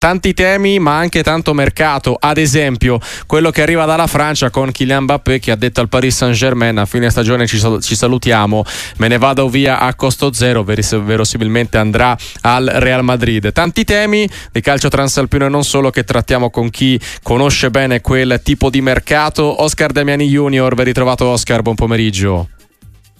[0.00, 5.02] tanti temi ma anche tanto mercato, ad esempio quello che arriva dalla Francia con Kylian
[5.02, 8.64] Mbappé che ha detto al Paris Saint Germain a fine stagione ci, ci salutiamo,
[8.96, 13.52] me ne vado via a costo zero, verosimilmente andrà al Real Madrid.
[13.52, 18.40] Tanti temi di calcio transalpino e non solo che trattiamo con chi conosce bene quel
[18.42, 19.62] tipo di mercato.
[19.62, 22.48] Oscar Damiani Junior, ben ritrovato Oscar, buon pomeriggio.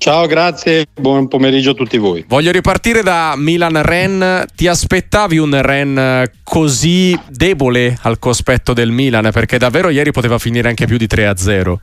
[0.00, 2.24] Ciao, grazie, buon pomeriggio a tutti voi.
[2.26, 4.46] Voglio ripartire da Milan-Ren.
[4.56, 9.28] Ti aspettavi un Ren così debole al cospetto del Milan?
[9.30, 11.74] Perché davvero ieri poteva finire anche più di 3-0.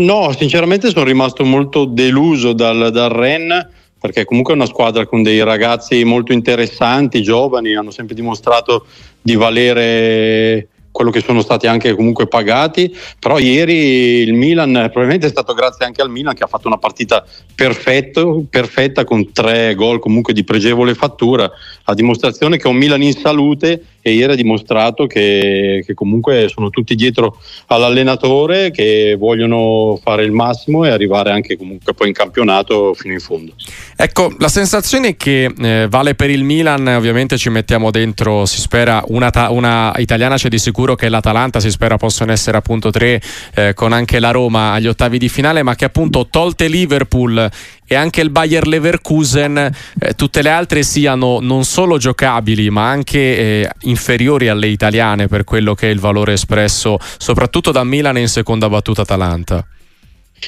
[0.00, 3.70] No, sinceramente sono rimasto molto deluso dal, dal Ren
[4.00, 8.86] perché comunque è una squadra con dei ragazzi molto interessanti, giovani, hanno sempre dimostrato
[9.22, 15.30] di valere quello che sono stati anche comunque pagati, però ieri il Milan, probabilmente è
[15.30, 17.24] stato grazie anche al Milan che ha fatto una partita
[17.54, 21.50] perfetto, perfetta con tre gol comunque di pregevole fattura,
[21.84, 26.70] a dimostrazione che un Milan in salute e ieri ha dimostrato che, che, comunque sono
[26.70, 32.94] tutti dietro all'allenatore, che vogliono fare il massimo e arrivare anche comunque poi in campionato
[32.94, 33.52] fino in fondo.
[33.96, 39.02] Ecco, la sensazione che eh, vale per il Milan, ovviamente ci mettiamo dentro, si spera
[39.08, 43.20] una, ta- una, italiana c'è di sicuro che l'Atalanta, si spera possano essere appunto tre
[43.54, 47.50] eh, con anche la Roma agli ottavi di finale, ma che appunto tolte Liverpool
[47.88, 53.18] e anche il Bayer Leverkusen, eh, tutte le altre siano non solo giocabili ma anche
[53.18, 58.28] eh, inferiori alle italiane per quello che è il valore espresso soprattutto da Milan in
[58.28, 59.66] seconda battuta Atalanta.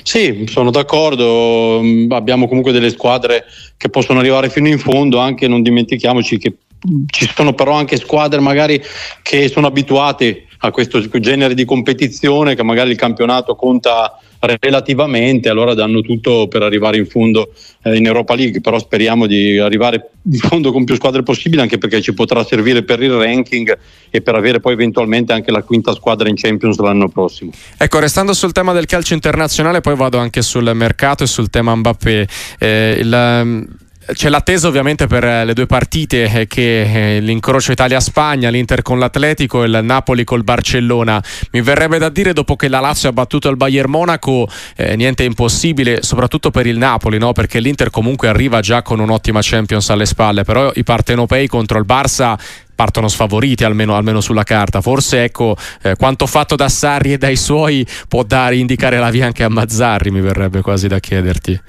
[0.02, 3.44] Sì, sono d'accordo, mm, abbiamo comunque delle squadre
[3.76, 6.54] che possono arrivare fino in fondo, anche non dimentichiamoci che
[7.06, 8.80] ci sono però anche squadre magari
[9.22, 15.74] che sono abituate a questo genere di competizione, che magari il campionato conta relativamente, allora
[15.74, 17.52] danno tutto per arrivare in fondo
[17.82, 21.78] eh, in Europa League, però speriamo di arrivare in fondo con più squadre possibile anche
[21.78, 23.78] perché ci potrà servire per il ranking
[24.10, 27.52] e per avere poi eventualmente anche la quinta squadra in Champions l'anno prossimo.
[27.76, 31.74] Ecco, restando sul tema del calcio internazionale, poi vado anche sul mercato e sul tema
[31.74, 32.28] Mbappé.
[32.58, 33.68] Eh, il,
[34.12, 38.98] c'è l'attesa ovviamente per eh, le due partite eh, che eh, l'incrocio Italia-Spagna, l'Inter con
[38.98, 41.22] l'Atletico e il Napoli col Barcellona.
[41.52, 45.24] Mi verrebbe da dire dopo che la Lazio ha battuto il Bayern Monaco, eh, niente
[45.24, 47.32] è impossibile, soprattutto per il Napoli, no?
[47.32, 51.84] perché l'Inter comunque arriva già con un'ottima Champions alle spalle, però i partenopei contro il
[51.86, 52.38] Barça
[52.74, 54.80] partono sfavoriti almeno, almeno sulla carta.
[54.80, 59.26] Forse ecco eh, quanto fatto da Sarri e dai suoi può dare, indicare la via
[59.26, 61.60] anche a Mazzarri, mi verrebbe quasi da chiederti.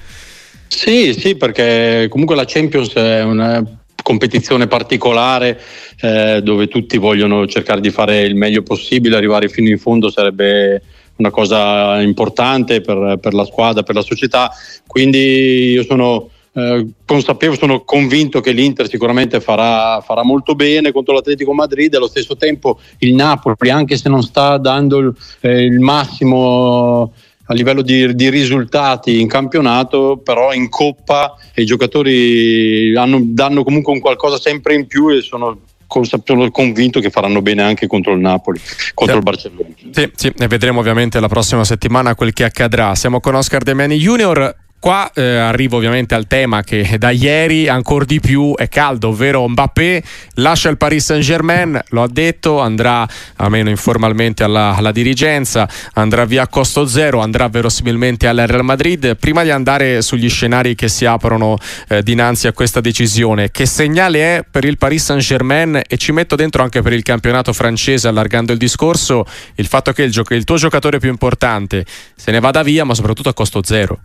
[0.73, 3.61] Sì, sì, perché comunque la Champions è una
[4.01, 5.59] competizione particolare
[5.99, 10.81] eh, dove tutti vogliono cercare di fare il meglio possibile, arrivare fino in fondo sarebbe
[11.17, 14.49] una cosa importante per, per la squadra, per la società.
[14.87, 21.13] Quindi io sono eh, consapevole, sono convinto che l'Inter sicuramente farà, farà, molto bene contro
[21.13, 25.63] l'Atletico Madrid e allo stesso tempo il Napoli, anche se non sta dando il, eh,
[25.63, 27.11] il massimo
[27.51, 33.91] a livello di, di, risultati in campionato, però in coppa i giocatori hanno, danno comunque
[33.93, 35.59] un qualcosa sempre in più e sono
[36.03, 38.61] sono convinto che faranno bene anche contro il Napoli,
[38.93, 39.19] contro sì.
[39.19, 39.69] il Barcellona.
[39.91, 42.95] Sì, sì, e vedremo ovviamente la prossima settimana quel che accadrà.
[42.95, 44.55] Siamo con Oscar Demiani Junior.
[44.81, 49.47] Qua eh, arrivo ovviamente al tema che da ieri ancora di più è caldo, ovvero
[49.47, 50.01] Mbappé
[50.37, 56.25] lascia il Paris Saint Germain, lo ha detto, andrà almeno informalmente alla, alla, dirigenza, andrà
[56.25, 59.15] via a costo zero, andrà verosimilmente al Real Madrid.
[59.17, 64.37] Prima di andare sugli scenari che si aprono eh, dinanzi a questa decisione, che segnale
[64.37, 68.07] è per il Paris Saint Germain e ci metto dentro anche per il campionato francese
[68.07, 69.27] allargando il discorso,
[69.57, 72.95] il fatto che il, gio- il tuo giocatore più importante se ne vada via ma
[72.95, 73.99] soprattutto a costo zero.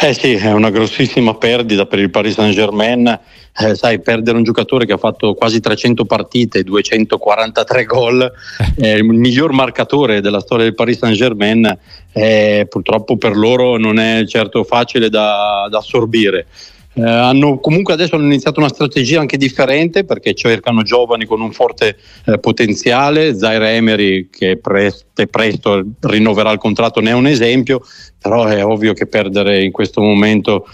[0.00, 3.20] Eh sì, è una grossissima perdita per il Paris Saint Germain.
[3.60, 8.32] Eh, sai, perdere un giocatore che ha fatto quasi 300 partite, 243 gol,
[8.76, 11.78] eh, il miglior marcatore della storia del Paris Saint Germain,
[12.12, 16.46] eh, purtroppo per loro non è certo facile da, da assorbire.
[16.94, 21.52] Eh, hanno, comunque adesso hanno iniziato una strategia anche differente perché cercano giovani con un
[21.52, 23.34] forte eh, potenziale.
[23.36, 27.82] Zaire Emery, che presto, presto rinnoverà il contratto, ne è un esempio,
[28.20, 30.66] però è ovvio che perdere in questo momento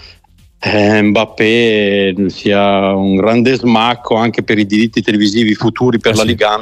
[0.59, 6.23] eh, Mbappé sia un grande smacco anche per i diritti televisivi futuri per eh la
[6.23, 6.57] Liga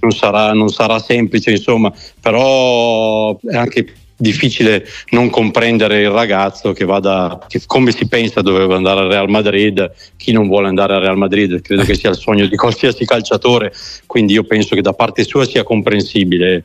[0.00, 1.92] non sarà, non sarà semplice insomma.
[2.20, 8.74] Però è anche difficile non comprendere il ragazzo che vada, che come si pensa doveva
[8.74, 12.16] andare al Real Madrid, chi non vuole andare al Real Madrid, credo che sia il
[12.16, 13.72] sogno di qualsiasi calciatore,
[14.06, 16.64] quindi io penso che da parte sua sia comprensibile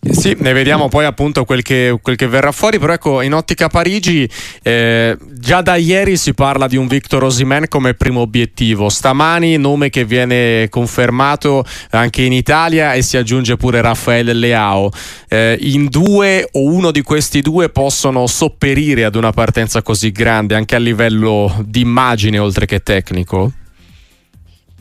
[0.00, 3.68] Sì, ne vediamo poi appunto quel che, quel che, verrà fuori, però ecco, in ottica
[3.68, 4.28] Parigi
[4.62, 9.90] eh, già da ieri si parla di un Victor Osimen come primo obiettivo, stamani nome
[9.90, 14.90] che viene confermato anche in Italia e si aggiunge pure Raffaele Leao.
[15.28, 20.54] Eh, in due o uno di questi due possono sopperire ad una partenza così grande
[20.54, 23.52] anche a livello di immagine oltre che tecnico?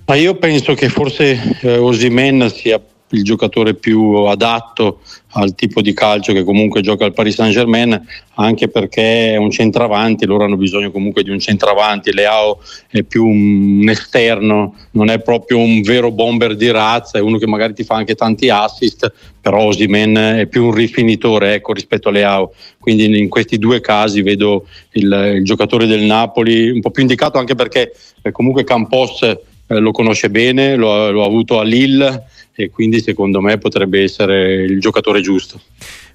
[0.06, 2.80] Ma io penso che forse eh, Osimen sia
[3.12, 5.00] il giocatore più adatto
[5.32, 8.06] al tipo di calcio che comunque gioca al Paris Saint Germain
[8.36, 12.14] anche perché è un centravanti loro hanno bisogno comunque di un centravanti.
[12.14, 12.60] Leao
[12.90, 17.48] è più un esterno non è proprio un vero bomber di razza è uno che
[17.48, 19.12] magari ti fa anche tanti assist
[19.42, 22.54] però Osimen è più un rifinitore ecco, rispetto a Leao.
[22.80, 27.38] Quindi in questi due casi vedo il, il giocatore del Napoli un po' più indicato
[27.38, 29.38] anche perché eh, comunque Campos eh,
[29.80, 32.26] lo conosce bene lo, lo ha avuto a Lille
[32.58, 35.62] e quindi secondo me potrebbe essere il giocatore giusto.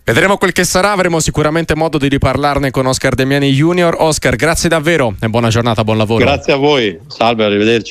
[0.04, 3.94] Vedremo quel che sarà, avremo sicuramente modo di riparlarne con Oscar Demiani Junior.
[4.00, 6.24] Oscar, grazie davvero e buona giornata, buon lavoro.
[6.24, 7.90] Grazie a voi, salve, arrivederci.